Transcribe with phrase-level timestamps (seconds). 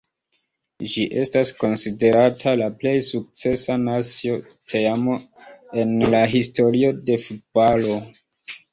[0.93, 4.41] Ĝi estas konsiderata la plej sukcesa nacia
[4.75, 5.21] teamo
[5.85, 8.05] en la historio de futbalo.